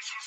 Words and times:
faces. 0.00 0.26